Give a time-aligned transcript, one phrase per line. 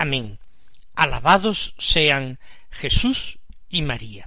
[0.00, 0.38] Amén.
[0.94, 2.38] Alabados sean
[2.70, 4.26] Jesús y María.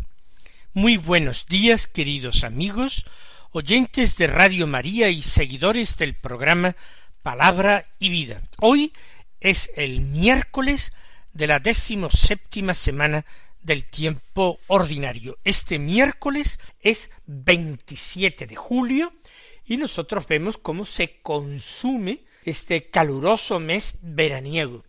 [0.72, 3.08] Muy buenos días, queridos amigos,
[3.54, 6.76] oyentes de Radio María y seguidores del programa
[7.24, 8.44] Palabra y Vida.
[8.62, 8.94] Hoy
[9.42, 10.94] es el miércoles
[11.34, 13.26] de la séptima semana
[13.64, 15.40] del tiempo ordinario.
[15.44, 19.12] Este miércoles es 27 de julio
[19.66, 24.84] y nosotros vemos cómo se consume este caluroso mes veraniego.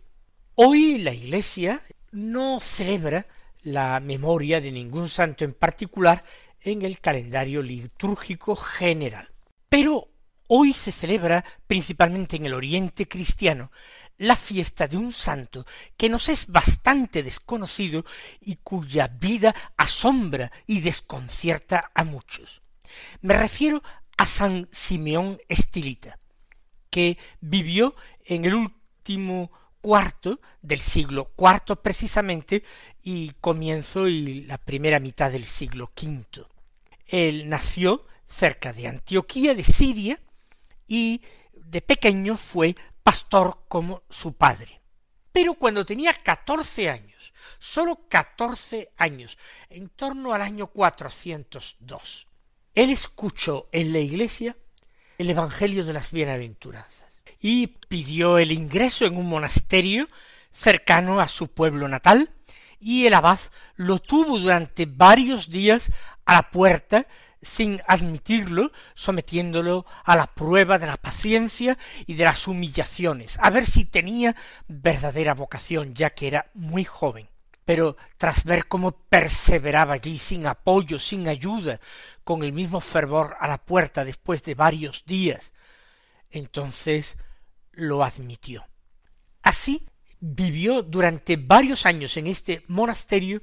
[0.57, 3.27] Hoy la Iglesia no celebra
[3.63, 6.23] la memoria de ningún santo en particular
[6.61, 9.29] en el calendario litúrgico general.
[9.67, 10.07] Pero
[10.47, 13.69] hoy se celebra principalmente en el Oriente cristiano
[14.17, 15.65] la fiesta de un santo
[15.97, 18.05] que nos es bastante desconocido
[18.39, 22.61] y cuya vida asombra y desconcierta a muchos.
[23.19, 23.83] Me refiero
[24.15, 26.17] a San Simeón Estilita,
[26.89, 29.51] que vivió en el último
[30.61, 32.63] del siglo cuarto precisamente
[33.03, 36.49] y comienzo y la primera mitad del siglo quinto.
[37.05, 40.19] Él nació cerca de Antioquía de Siria
[40.87, 41.21] y
[41.53, 44.81] de pequeño fue pastor como su padre.
[45.31, 49.37] Pero cuando tenía catorce años, sólo catorce años,
[49.69, 50.71] en torno al año
[51.79, 52.27] dos
[52.73, 54.57] él escuchó en la iglesia
[55.17, 57.04] el Evangelio de las Bienaventuranzas
[57.47, 60.09] y pidió el ingreso en un monasterio
[60.51, 62.31] cercano a su pueblo natal
[62.79, 63.37] y el abad
[63.75, 65.91] lo tuvo durante varios días
[66.25, 67.05] a la puerta
[67.43, 73.67] sin admitirlo, sometiéndolo a la prueba de la paciencia y de las humillaciones, a ver
[73.67, 74.35] si tenía
[74.67, 77.29] verdadera vocación, ya que era muy joven.
[77.63, 81.79] Pero tras ver cómo perseveraba allí sin apoyo, sin ayuda,
[82.23, 85.53] con el mismo fervor a la puerta después de varios días,
[86.31, 87.17] entonces
[87.75, 88.67] lo admitió.
[89.41, 89.87] Así
[90.19, 93.41] vivió durante varios años en este monasterio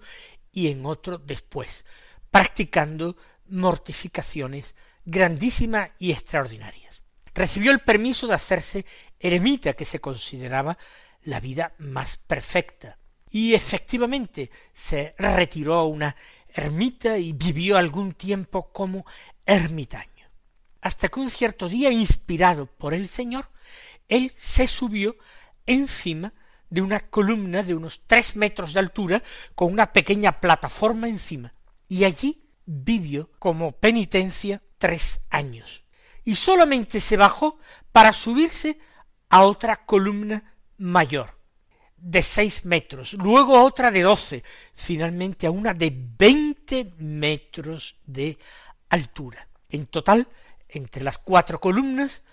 [0.50, 1.84] y en otro después,
[2.30, 3.16] practicando
[3.46, 7.02] mortificaciones grandísimas y extraordinarias.
[7.34, 8.86] Recibió el permiso de hacerse
[9.18, 10.76] eremita, que se consideraba
[11.22, 12.98] la vida más perfecta,
[13.30, 16.14] y efectivamente se retiró a una
[16.48, 19.06] ermita y vivió algún tiempo como
[19.46, 20.10] ermitaño.
[20.82, 23.48] Hasta que un cierto día, inspirado por el Señor,
[24.12, 25.16] él se subió
[25.64, 26.34] encima
[26.68, 29.22] de una columna de unos tres metros de altura
[29.54, 31.54] con una pequeña plataforma encima,
[31.88, 35.84] y allí vivió como penitencia tres años,
[36.24, 37.58] y solamente se bajó
[37.90, 38.78] para subirse
[39.30, 41.38] a otra columna mayor,
[41.96, 44.44] de seis metros, luego otra de doce,
[44.74, 48.38] finalmente a una de veinte metros de
[48.90, 49.48] altura.
[49.70, 50.28] En total,
[50.68, 52.24] entre las cuatro columnas,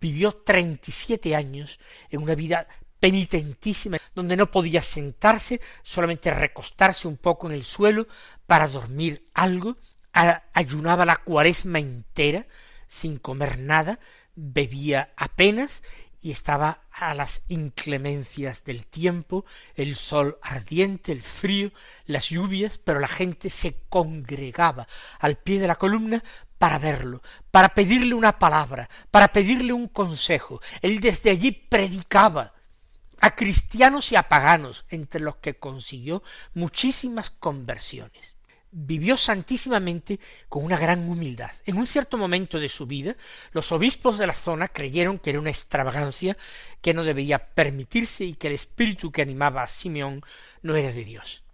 [0.00, 1.78] vivió treinta y siete años
[2.10, 2.66] en una vida
[2.98, 8.06] penitentísima, donde no podía sentarse, solamente recostarse un poco en el suelo
[8.46, 9.76] para dormir algo,
[10.12, 12.46] ayunaba la cuaresma entera,
[12.86, 13.98] sin comer nada,
[14.34, 15.82] bebía apenas
[16.20, 19.44] y estaba a las inclemencias del tiempo,
[19.74, 21.72] el sol ardiente, el frío,
[22.06, 24.86] las lluvias, pero la gente se congregaba
[25.18, 26.22] al pie de la columna
[26.58, 30.60] para verlo, para pedirle una palabra, para pedirle un consejo.
[30.82, 32.52] Él desde allí predicaba
[33.20, 36.22] a cristianos y a paganos, entre los que consiguió
[36.54, 38.39] muchísimas conversiones
[38.72, 41.50] vivió santísimamente con una gran humildad.
[41.66, 43.16] En un cierto momento de su vida,
[43.52, 46.36] los obispos de la zona creyeron que era una extravagancia
[46.80, 50.22] que no debía permitirse y que el espíritu que animaba a Simeón
[50.62, 51.44] no era de Dios.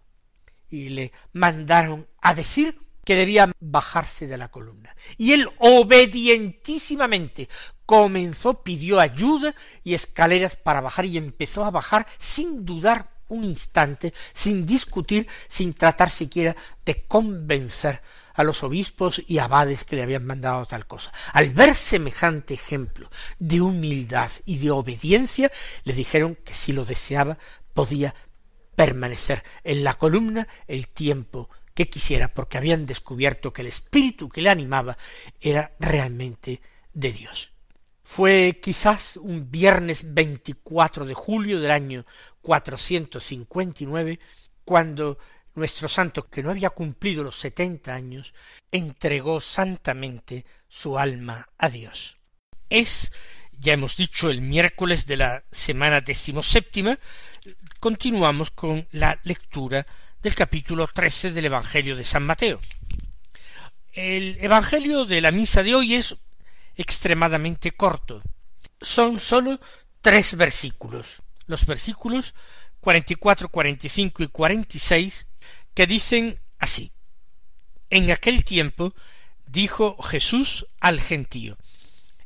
[0.68, 4.96] Y le mandaron a decir que debía bajarse de la columna.
[5.16, 7.48] Y él obedientísimamente
[7.86, 9.54] comenzó, pidió ayuda
[9.84, 15.75] y escaleras para bajar y empezó a bajar sin dudar un instante, sin discutir, sin
[15.75, 18.02] tratar siquiera de convencer
[18.34, 21.12] a los obispos y abades que le habían mandado tal cosa.
[21.32, 25.50] Al ver semejante ejemplo de humildad y de obediencia,
[25.84, 27.38] le dijeron que si lo deseaba
[27.73, 28.14] podía
[28.75, 34.43] permanecer en la columna el tiempo que quisiera, porque habían descubierto que el espíritu que
[34.43, 34.96] le animaba
[35.40, 36.61] era realmente
[36.93, 37.50] de Dios.
[38.02, 42.06] Fue quizás un viernes 24 de julio del año
[42.46, 44.20] 459,
[44.64, 45.19] cuando
[45.56, 48.34] nuestro santo, que no había cumplido los setenta años,
[48.70, 52.19] entregó santamente su alma a Dios.
[52.70, 53.10] Es,
[53.58, 56.96] ya hemos dicho, el miércoles de la semana decimoséptima,
[57.81, 59.84] continuamos con la lectura
[60.22, 62.60] del capítulo trece del Evangelio de San Mateo.
[63.93, 66.16] El Evangelio de la misa de hoy es
[66.76, 68.22] extremadamente corto.
[68.81, 69.58] Son sólo
[70.00, 71.22] tres versículos.
[71.46, 72.34] Los versículos
[72.81, 75.26] cuarenta y cuatro, cuarenta y cinco y cuarenta y seis
[75.75, 76.93] que dicen así.
[77.90, 78.94] En aquel tiempo
[79.46, 81.56] dijo Jesús al gentío,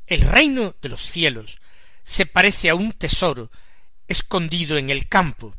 [0.06, 1.58] el reino de los cielos
[2.02, 3.50] se parece a un tesoro
[4.08, 5.54] escondido en el campo.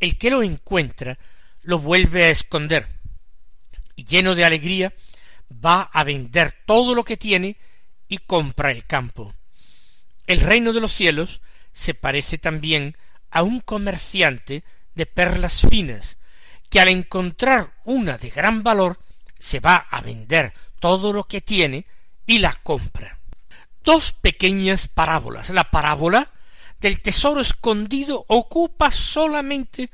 [0.00, 1.18] El que lo encuentra
[1.62, 2.86] lo vuelve a esconder
[3.96, 4.94] y lleno de alegría
[5.52, 7.56] va a vender todo lo que tiene
[8.08, 9.34] y compra el campo.
[10.26, 11.40] El reino de los cielos
[11.78, 12.96] se parece también
[13.30, 14.64] a un comerciante
[14.96, 16.18] de perlas finas
[16.68, 18.98] que al encontrar una de gran valor
[19.38, 21.86] se va a vender todo lo que tiene
[22.26, 23.20] y la compra.
[23.84, 25.50] Dos pequeñas parábolas.
[25.50, 26.32] La parábola
[26.80, 29.88] del tesoro escondido ocupa solamente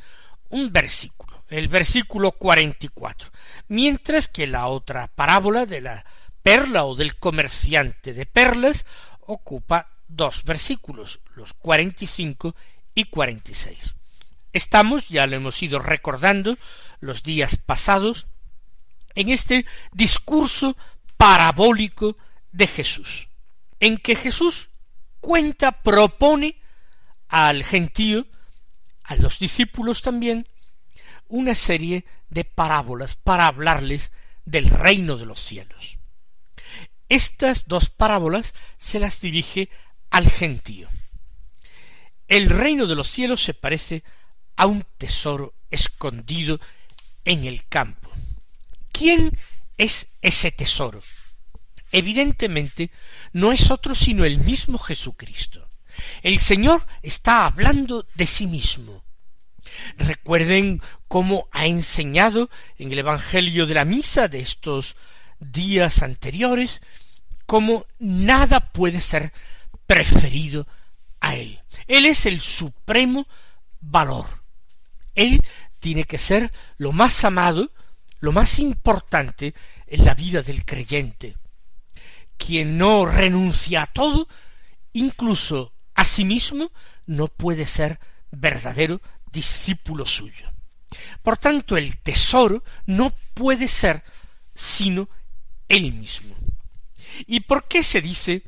[0.49, 3.29] un versículo, el versículo cuarenta y cuatro,
[3.69, 6.07] mientras que la otra parábola de la
[6.43, 8.87] perla o del comerciante de perlas
[9.27, 12.55] ocupa dos versículos, los cuarenta y cinco
[12.95, 13.95] y cuarenta y seis.
[14.53, 16.57] Estamos, ya lo hemos ido recordando
[17.01, 18.27] los días pasados,
[19.15, 20.77] en este discurso
[21.17, 22.17] parabólico
[22.53, 23.29] de Jesús,
[23.81, 24.69] en que Jesús
[25.21, 26.61] cuenta, propone
[27.29, 28.27] al gentío,
[29.05, 30.47] a los discípulos también,
[31.29, 34.13] una serie de parábolas para hablarles
[34.45, 35.99] del reino de los cielos.
[37.09, 39.69] Estas dos parábolas se las dirige
[40.15, 40.89] al gentío.
[42.29, 44.05] El reino de los cielos se parece
[44.55, 46.61] a un tesoro escondido
[47.25, 48.13] en el campo.
[48.93, 49.37] ¿Quién
[49.77, 51.03] es ese tesoro?
[51.91, 52.93] Evidentemente
[53.33, 55.69] no es otro sino el mismo Jesucristo.
[56.23, 59.03] El Señor está hablando de sí mismo.
[59.99, 64.95] Recuerden cómo ha enseñado en el Evangelio de la Misa de estos
[65.41, 66.83] días anteriores,
[67.47, 69.33] cómo nada puede ser
[69.87, 70.67] preferido
[71.21, 71.61] a Él.
[71.87, 73.27] Él es el supremo
[73.81, 74.27] valor.
[75.15, 75.45] Él
[75.79, 77.71] tiene que ser lo más amado,
[78.21, 79.55] lo más importante
[79.87, 81.37] en la vida del creyente.
[82.37, 84.29] Quien no renuncia a todo,
[84.93, 86.73] incluso a sí mismo,
[87.07, 90.51] no puede ser verdadero discípulo suyo.
[91.23, 94.03] Por tanto, el tesoro no puede ser
[94.55, 95.09] sino
[95.69, 96.37] él mismo.
[97.27, 98.43] ¿Y por qué se dice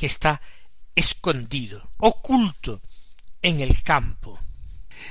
[0.00, 0.40] que está
[0.94, 2.80] escondido, oculto
[3.42, 4.40] en el campo?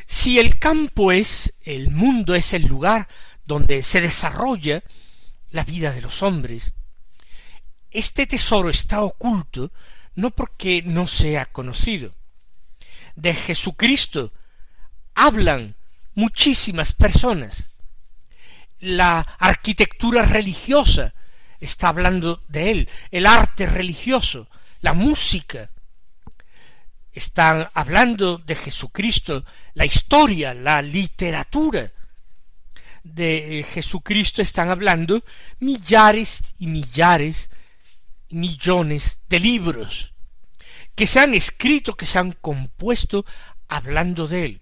[0.07, 3.07] Si el campo es, el mundo es el lugar
[3.45, 4.81] donde se desarrolla
[5.51, 6.73] la vida de los hombres,
[7.91, 9.71] este tesoro está oculto
[10.15, 12.11] no porque no sea conocido.
[13.15, 14.33] De Jesucristo
[15.13, 15.75] hablan
[16.15, 17.67] muchísimas personas.
[18.79, 21.13] La arquitectura religiosa
[21.59, 24.47] está hablando de él, el arte religioso,
[24.81, 25.69] la música,
[27.11, 29.43] están hablando de Jesucristo,
[29.73, 31.91] la historia, la literatura
[33.03, 35.23] de Jesucristo están hablando
[35.59, 37.49] millares y millares,
[38.29, 40.13] millones de libros
[40.99, 43.25] que se han escrito, que se han compuesto
[43.69, 44.61] hablando de él.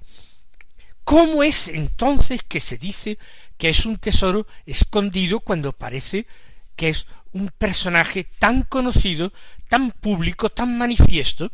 [1.04, 3.18] ¿Cómo es entonces que se dice
[3.58, 6.28] que es un tesoro escondido cuando parece
[6.77, 9.34] que es un personaje tan conocido,
[9.67, 11.51] tan público, tan manifiesto,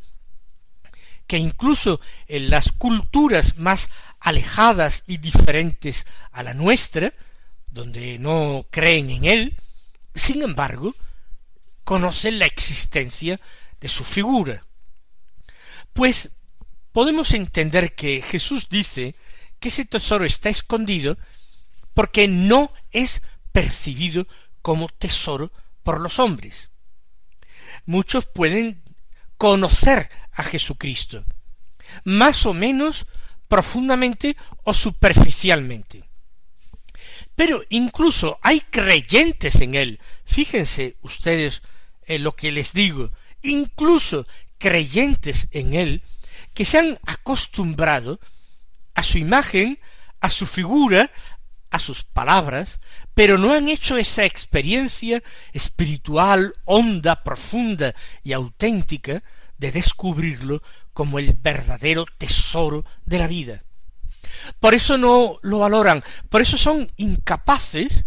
[1.25, 3.89] que incluso en las culturas más
[4.19, 7.13] alejadas y diferentes a la nuestra,
[7.67, 9.57] donde no creen en él,
[10.13, 10.93] sin embargo,
[11.83, 13.39] conocen la existencia
[13.79, 14.65] de su figura.
[15.93, 16.31] Pues
[16.91, 19.15] podemos entender que Jesús dice
[19.59, 21.17] que ese tesoro está escondido
[21.93, 24.27] porque no es percibido
[24.63, 25.51] como tesoro
[25.84, 26.72] por los hombres.
[27.86, 28.82] Muchos pueden
[29.38, 31.24] conocer a Jesucristo,
[32.03, 33.05] más o menos
[33.48, 36.10] profundamente o superficialmente.
[37.36, 40.00] Pero incluso hay creyentes en él.
[40.25, 41.62] Fíjense ustedes
[42.05, 43.12] en lo que les digo.
[43.41, 44.25] Incluso
[44.58, 46.03] creyentes en él
[46.53, 48.20] que se han acostumbrado
[48.93, 49.79] a su imagen,
[50.22, 51.12] a su figura,
[51.73, 52.79] a sus palabras,
[53.15, 59.23] pero no han hecho esa experiencia espiritual, honda, profunda y auténtica
[59.57, 60.61] de descubrirlo
[60.93, 63.63] como el verdadero tesoro de la vida.
[64.59, 68.05] Por eso no lo valoran, por eso son incapaces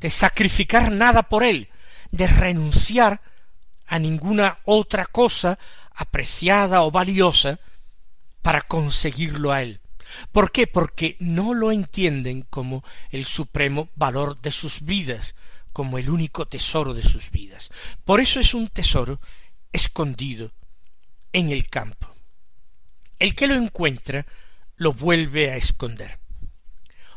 [0.00, 1.68] de sacrificar nada por él,
[2.10, 3.22] de renunciar
[3.86, 5.56] a ninguna otra cosa
[5.94, 7.60] apreciada o valiosa
[8.42, 9.80] para conseguirlo a él.
[10.32, 10.66] ¿Por qué?
[10.66, 15.34] Porque no lo entienden como el supremo valor de sus vidas,
[15.72, 17.70] como el único tesoro de sus vidas.
[18.04, 19.20] Por eso es un tesoro
[19.72, 20.52] escondido
[21.32, 22.14] en el campo.
[23.18, 24.26] El que lo encuentra
[24.76, 26.18] lo vuelve a esconder.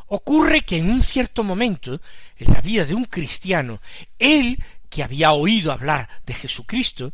[0.07, 2.01] Ocurre que en un cierto momento
[2.37, 3.81] en la vida de un cristiano,
[4.17, 7.11] él que había oído hablar de Jesucristo,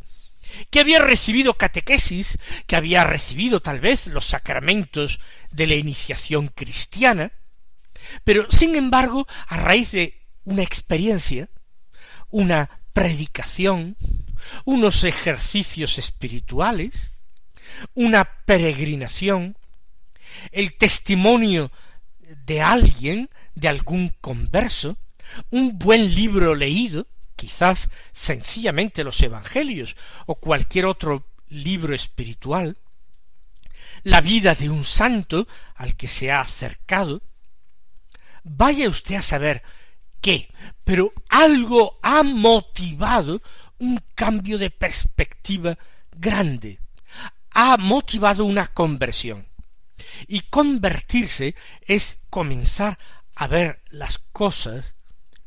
[0.70, 5.20] que había recibido catequesis, que había recibido tal vez los sacramentos
[5.50, 7.32] de la iniciación cristiana,
[8.24, 11.48] pero sin embargo, a raíz de una experiencia,
[12.30, 13.96] una predicación,
[14.64, 17.12] unos ejercicios espirituales,
[17.94, 19.56] una peregrinación,
[20.52, 21.72] el testimonio
[22.46, 24.98] de alguien, de algún converso,
[25.50, 27.08] un buen libro leído,
[27.44, 32.78] quizás sencillamente los Evangelios o cualquier otro libro espiritual,
[34.02, 37.20] la vida de un santo al que se ha acercado,
[38.44, 39.62] vaya usted a saber
[40.22, 40.48] qué,
[40.84, 43.42] pero algo ha motivado
[43.78, 45.76] un cambio de perspectiva
[46.16, 46.80] grande,
[47.50, 49.46] ha motivado una conversión.
[50.28, 52.98] Y convertirse es comenzar
[53.34, 54.94] a ver las cosas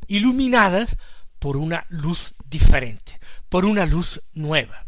[0.07, 0.95] iluminadas
[1.39, 4.85] por una luz diferente, por una luz nueva.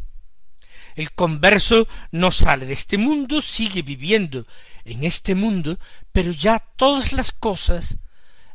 [0.95, 4.45] El converso no sale de este mundo, sigue viviendo
[4.83, 5.79] en este mundo,
[6.11, 7.97] pero ya todas las cosas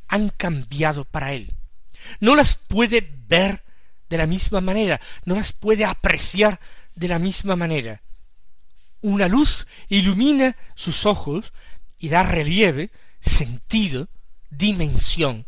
[0.08, 1.54] han cambiado para él.
[2.20, 3.64] No las puede ver
[4.10, 6.60] de la misma manera, no las puede apreciar
[6.94, 8.02] de la misma manera.
[9.00, 11.52] Una luz ilumina sus ojos
[11.98, 14.08] y da relieve, sentido,
[14.50, 15.46] dimensión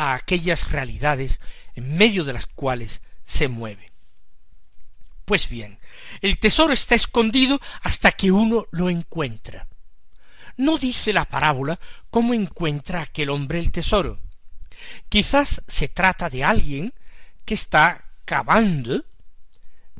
[0.00, 1.40] a aquellas realidades
[1.74, 3.92] en medio de las cuales se mueve.
[5.26, 5.78] Pues bien,
[6.22, 9.68] el tesoro está escondido hasta que uno lo encuentra.
[10.56, 11.78] No dice la parábola
[12.08, 14.18] cómo encuentra aquel hombre el tesoro.
[15.10, 16.94] Quizás se trata de alguien
[17.44, 19.04] que está cavando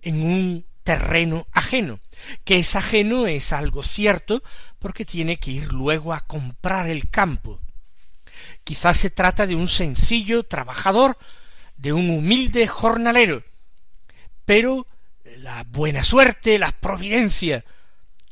[0.00, 2.00] en un terreno ajeno.
[2.45, 4.42] Que es ajeno es algo cierto
[4.78, 7.61] porque tiene que ir luego a comprar el campo.
[8.64, 11.18] Quizás se trata de un sencillo trabajador
[11.76, 13.42] de un humilde jornalero.
[14.44, 14.87] Pero
[15.38, 17.64] la buena suerte, la providencia,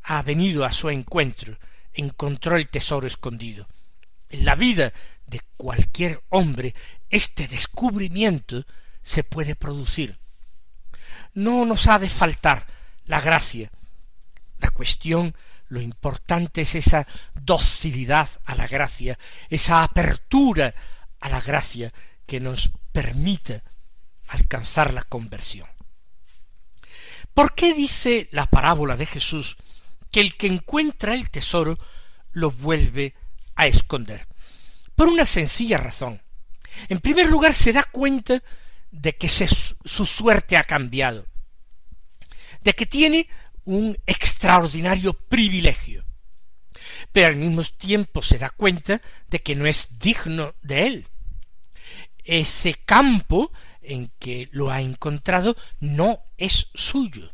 [0.03, 1.57] ha venido a su encuentro,
[1.93, 3.67] encontró el tesoro escondido.
[4.29, 4.93] En la vida
[5.25, 6.73] de cualquier hombre
[7.09, 8.65] este descubrimiento
[9.01, 10.19] se puede producir.
[11.33, 12.65] No nos ha de faltar
[13.05, 13.71] la gracia.
[14.59, 15.35] La cuestión,
[15.69, 17.07] lo importante es esa
[17.41, 19.17] docilidad a la gracia,
[19.49, 20.73] esa apertura
[21.21, 21.93] a la gracia
[22.25, 23.63] que nos permita
[24.27, 25.67] alcanzar la conversión.
[27.33, 29.57] ¿Por qué dice la parábola de Jesús
[30.11, 31.77] que el que encuentra el tesoro
[32.31, 33.15] lo vuelve
[33.55, 34.27] a esconder?
[34.95, 36.21] Por una sencilla razón.
[36.87, 38.41] En primer lugar, se da cuenta
[38.91, 41.25] de que su suerte ha cambiado,
[42.61, 43.29] de que tiene
[43.69, 46.03] un extraordinario privilegio,
[47.11, 51.07] pero al mismo tiempo se da cuenta de que no es digno de él,
[52.23, 53.51] ese campo
[53.83, 57.31] en que lo ha encontrado no es suyo.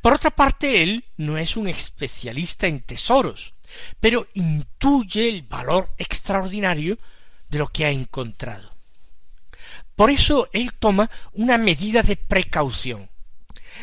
[0.00, 3.54] Por otra parte, él no es un especialista en tesoros,
[3.98, 6.98] pero intuye el valor extraordinario
[7.48, 8.76] de lo que ha encontrado.
[9.96, 13.10] Por eso él toma una medida de precaución.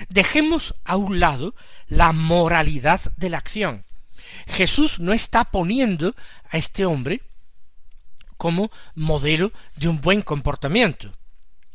[0.09, 1.55] Dejemos a un lado
[1.87, 3.85] la moralidad de la acción.
[4.47, 6.15] Jesús no está poniendo
[6.49, 7.21] a este hombre
[8.37, 11.13] como modelo de un buen comportamiento.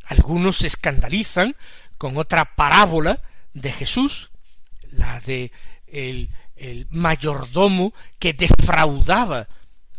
[0.04, 1.56] Algunos se escandalizan
[1.98, 3.20] con otra parábola
[3.54, 4.30] de Jesús,
[4.90, 5.52] la de
[5.86, 6.28] el,
[6.90, 9.48] mayordomo que defraudaba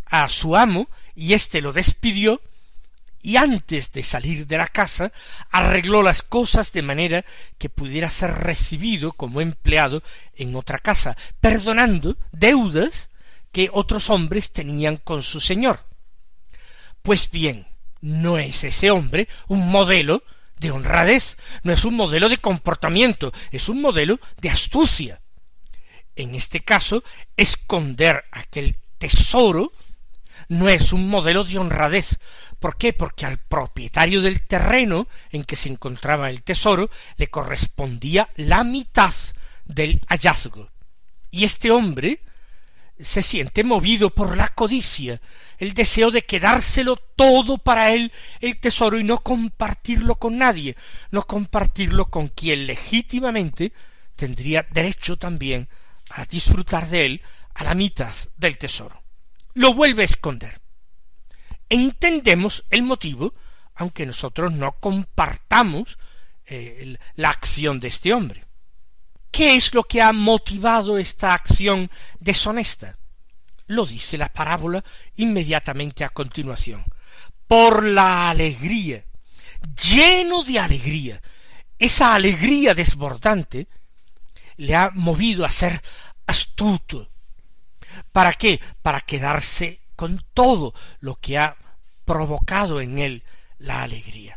[0.06, 2.40] a su amo y éste lo despidió
[3.22, 5.12] y antes de salir de la casa
[5.52, 7.26] arregló las cosas de manera
[7.58, 10.04] que pudiera ser recibido como empleado
[10.36, 13.10] en otra casa, perdonando deudas
[13.52, 15.86] que otros hombres tenían con su señor.
[17.02, 17.68] Pues bien,
[18.02, 20.24] no es ese hombre un modelo
[20.58, 25.22] de honradez, no es un modelo de comportamiento, es un modelo de astucia.
[26.16, 27.04] En este caso,
[27.36, 29.74] esconder aquel tesoro
[30.50, 32.20] no es un modelo de honradez.
[32.62, 32.94] ¿Por qué?
[32.94, 39.12] Porque al propietario del terreno en que se encontraba el tesoro le correspondía la mitad
[39.66, 40.70] del hallazgo.
[41.32, 42.22] Y este hombre
[43.00, 45.20] se siente movido por la codicia,
[45.58, 50.76] el deseo de quedárselo todo para él el tesoro y no compartirlo con nadie,
[51.10, 53.74] no compartirlo con quien legítimamente
[54.16, 55.68] tendría derecho también
[56.12, 57.22] a disfrutar de él
[57.56, 59.02] a la mitad del tesoro.
[59.56, 60.62] Lo vuelve a esconder.
[61.72, 63.34] Entendemos el motivo,
[63.76, 65.98] aunque nosotros no compartamos
[66.46, 68.44] eh, la acción de este hombre.
[69.32, 72.94] ¿Qué es lo que ha motivado esta acción deshonesta?
[73.68, 74.84] Lo dice la parábola
[75.16, 76.84] inmediatamente a continuación.
[77.48, 79.06] Por la alegría,
[79.82, 81.22] lleno de alegría,
[81.80, 83.70] esa alegría desbordante
[84.58, 85.82] le ha movido a ser
[86.28, 87.10] astuto.
[88.12, 88.60] ¿Para qué?
[88.82, 91.58] Para quedarse con todo lo que ha
[92.06, 93.24] provocado en él
[93.60, 94.36] la alegría.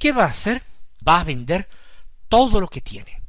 [0.00, 0.62] Qué va a hacer?
[1.06, 1.68] Va a vender
[2.28, 3.22] todo lo que tiene.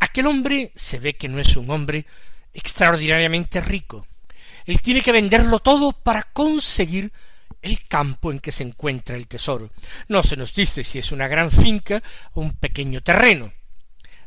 [0.00, 2.06] Aquel hombre se ve que no es un hombre
[2.52, 4.06] extraordinariamente rico.
[4.64, 7.12] Él tiene que venderlo todo para conseguir
[7.62, 9.70] el campo en que se encuentra el tesoro.
[10.08, 13.52] No se nos dice si es una gran finca o un pequeño terreno.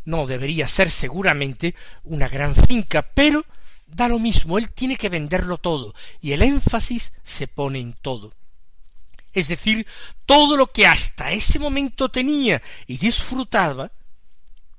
[0.05, 3.45] No debería ser seguramente una gran finca, pero
[3.87, 8.33] da lo mismo, él tiene que venderlo todo, y el énfasis se pone en todo
[9.33, 9.87] es decir,
[10.25, 13.91] todo lo que hasta ese momento tenía y disfrutaba,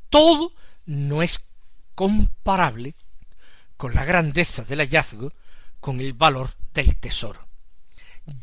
[0.09, 0.53] todo
[0.87, 1.41] no es
[1.95, 2.95] comparable
[3.77, 5.33] con la grandeza del hallazgo,
[5.81, 7.49] con el valor del tesoro.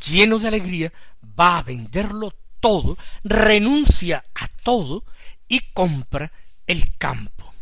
[0.05, 0.93] Lleno de alegría,
[1.39, 5.03] va a venderlo todo, renuncia a todo
[5.47, 6.31] y compra
[6.67, 7.53] el campo.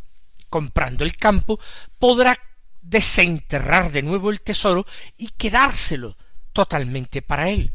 [0.50, 1.60] Comprando el campo
[1.98, 2.38] podrá
[2.82, 4.86] desenterrar de nuevo el tesoro
[5.18, 6.18] y quedárselo
[6.52, 7.72] totalmente para él,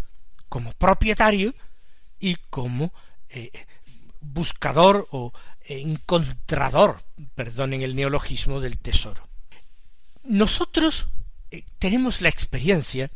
[0.49, 1.55] como propietario
[2.19, 2.93] y como
[3.29, 3.51] eh,
[4.21, 5.33] buscador o
[5.65, 7.03] encontrador,
[7.35, 9.29] perdonen el neologismo, del tesoro.
[10.25, 11.09] Nosotros
[11.51, 13.11] eh, tenemos la experiencia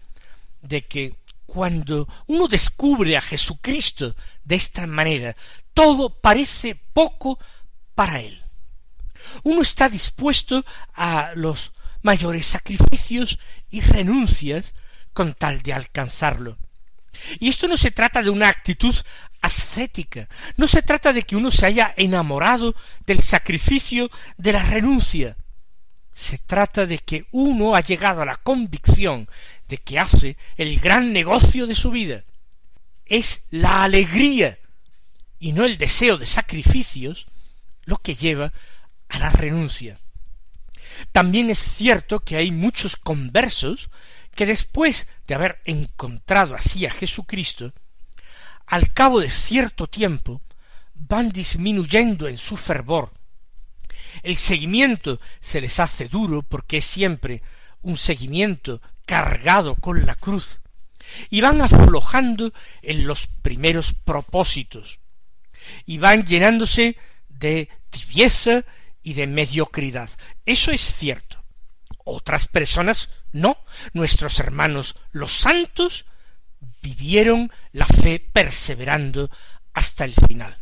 [0.63, 4.15] de que cuando uno descubre a Jesucristo
[4.45, 5.37] de esta manera,
[5.73, 7.39] todo parece poco
[7.95, 8.43] para él.
[9.45, 10.65] Uno está dispuesto
[10.95, 13.39] a los mayores sacrificios
[13.71, 14.75] y renuncias
[15.13, 16.59] con tal de alcanzarlo.
[17.39, 18.95] Y esto no se trata de una actitud
[19.41, 22.75] ascética, no se trata de que uno se haya enamorado
[23.07, 25.37] del sacrificio, de la renuncia.
[26.13, 29.29] Se trata de que uno ha llegado a la convicción
[29.69, 32.25] de que hace el gran negocio de su vida.
[33.07, 34.59] Es la alegría
[35.39, 37.27] y no el deseo de sacrificios
[37.85, 38.53] lo que lleva
[39.09, 39.99] a la renuncia.
[41.13, 43.89] También es cierto que hay muchos conversos
[44.39, 47.73] que después de haber encontrado así a Jesucristo,
[48.67, 50.43] al cabo de cierto tiempo
[50.95, 53.13] van disminuyendo en su fervor.
[54.23, 57.43] El seguimiento se les hace duro porque es siempre
[57.83, 60.61] un seguimiento cargado con la cruz,
[61.31, 65.01] y van aflojando en los primeros propósitos,
[65.85, 66.97] y van llenándose
[67.29, 68.63] de tibieza
[69.03, 70.09] y de mediocridad.
[70.47, 71.38] Eso es cierto.
[72.11, 73.59] Otras personas no,
[73.93, 76.07] nuestros hermanos los santos
[76.81, 79.31] vivieron la fe perseverando
[79.75, 80.57] hasta el final.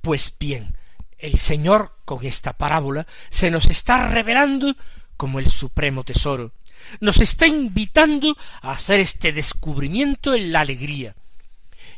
[0.00, 0.78] Pues bien,
[1.18, 4.76] El Señor con esta parábola se nos está revelando
[5.16, 6.52] como el supremo tesoro.
[7.00, 11.16] Nos está invitando a hacer este descubrimiento en la alegría.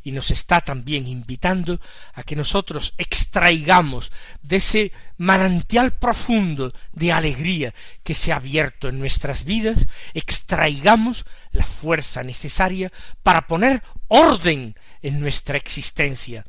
[0.07, 1.81] Y nos está también invitando
[2.15, 9.01] a que nosotros extraigamos de ese manantial profundo de alegría que se ha abierto en
[9.01, 12.93] nuestras vidas, extraigamos la fuerza necesaria
[13.25, 16.47] para poner orden en nuestra existencia,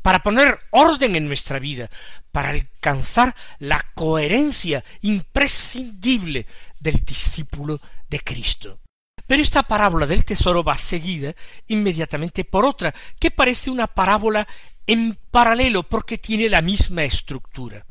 [0.00, 1.90] para poner orden en nuestra vida,
[2.32, 6.46] para alcanzar la coherencia imprescindible
[6.80, 8.80] del discípulo de Cristo.
[9.26, 11.34] Pero esta parábola del tesoro va seguida
[11.68, 14.46] inmediatamente por otra, que parece una parábola
[14.86, 17.86] en paralelo porque tiene la misma estructura.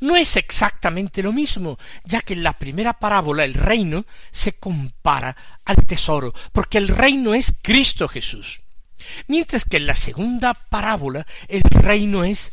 [0.00, 5.36] No es exactamente lo mismo, ya que en la primera parábola el reino se compara
[5.64, 8.62] al tesoro, porque el reino es Cristo Jesús
[9.26, 12.52] mientras que en la segunda parábola el reino es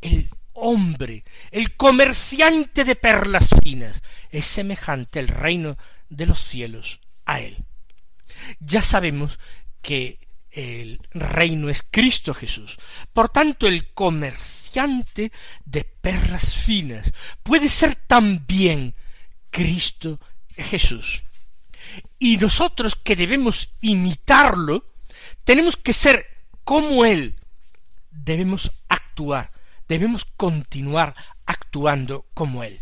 [0.00, 5.76] el hombre, el comerciante de perlas finas, es semejante el reino
[6.08, 7.64] de los cielos a él.
[8.58, 9.38] Ya sabemos
[9.82, 10.18] que
[10.50, 12.76] el reino es Cristo Jesús.
[13.12, 15.30] Por tanto, el comerciante
[15.64, 17.12] de perlas finas
[17.44, 18.96] puede ser también
[19.50, 20.18] Cristo
[20.56, 21.22] Jesús.
[22.18, 24.92] Y nosotros que debemos imitarlo,
[25.44, 26.26] tenemos que ser
[26.64, 27.36] como Él.
[28.10, 29.52] Debemos actuar,
[29.86, 31.14] debemos continuar
[31.46, 32.80] actuando como Él.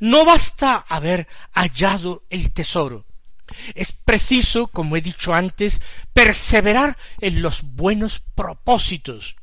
[0.00, 3.06] No basta haber hallado el tesoro.
[3.74, 5.80] Es preciso, como he dicho antes,
[6.12, 9.36] perseverar en los buenos propósitos.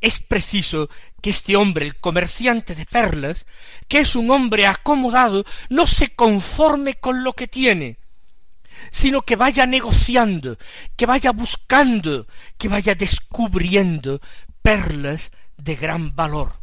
[0.00, 3.46] Es preciso que este hombre, el comerciante de perlas,
[3.86, 7.98] que es un hombre acomodado, no se conforme con lo que tiene,
[8.90, 10.58] sino que vaya negociando,
[10.96, 12.26] que vaya buscando,
[12.58, 14.20] que vaya descubriendo
[14.60, 16.60] perlas de gran valor.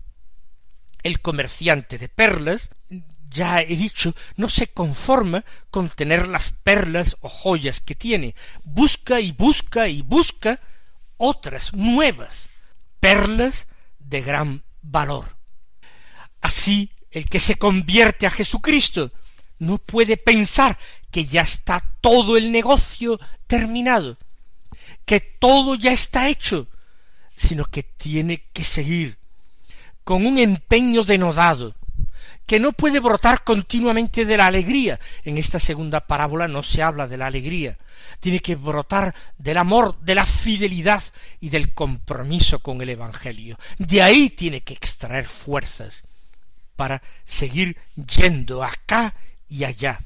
[1.02, 2.72] El comerciante de perlas,
[3.30, 9.20] ya he dicho, no se conforma con tener las perlas o joyas que tiene, busca
[9.20, 10.60] y busca y busca
[11.18, 12.50] otras nuevas,
[13.00, 13.68] perlas
[14.00, 15.38] de gran valor.
[16.42, 19.12] Así, el que se convierte a Jesucristo
[19.58, 20.78] no puede pensar
[21.12, 24.18] que ya está todo el negocio terminado,
[25.06, 26.68] que todo ya está hecho,
[27.36, 29.18] sino que tiene que seguir
[30.04, 31.76] con un empeño denodado,
[32.50, 35.00] que no puede brotar continuamente de la alegría.
[35.24, 37.78] En esta segunda parábola no se habla de la alegría,
[38.20, 41.04] tiene que brotar del amor, de la fidelidad
[41.40, 43.60] y del compromiso con el Evangelio.
[43.78, 46.06] De ahí tiene que extraer fuerzas
[46.76, 49.14] para seguir yendo acá
[49.48, 50.02] y allá,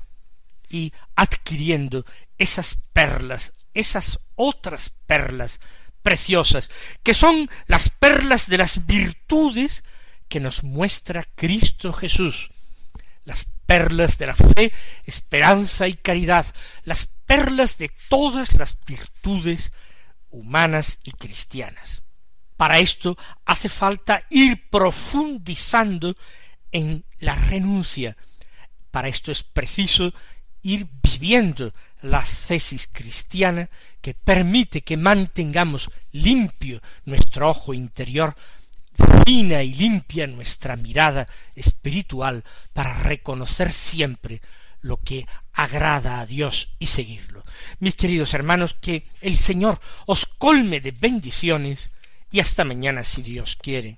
[0.70, 2.06] y adquiriendo
[2.38, 5.62] esas perlas, esas otras perlas
[6.02, 6.70] preciosas,
[7.04, 9.86] que son las perlas de las virtudes
[10.34, 12.50] que nos muestra Cristo Jesús,
[13.24, 14.74] las perlas de la fe,
[15.06, 16.44] esperanza y caridad,
[16.86, 19.74] las perlas de todas las virtudes
[20.32, 22.02] humanas y cristianas.
[22.58, 23.16] Para esto
[23.46, 26.18] hace falta ir profundizando
[26.72, 28.18] en la renuncia.
[28.90, 30.16] Para esto es preciso
[30.64, 33.70] ir viviendo la cesis cristiana
[34.02, 38.36] que permite que mantengamos limpio nuestro ojo interior,
[39.26, 44.42] fina y limpia nuestra mirada espiritual para reconocer siempre
[44.82, 47.44] lo que agrada a Dios y seguirlo.
[47.80, 51.92] Mis queridos hermanos, que el Señor os colme de bendiciones
[52.32, 53.98] y hasta mañana si Dios quiere.